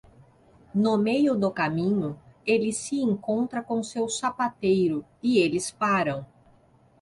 No 0.73 0.97
meio 0.97 1.35
do 1.35 1.51
caminho, 1.51 2.19
ele 2.43 2.73
se 2.73 2.95
encontra 2.99 3.61
com 3.61 3.83
seu 3.83 4.09
sapateiro, 4.09 5.05
e 5.21 5.37
eles 5.37 5.69
param. 5.69 6.25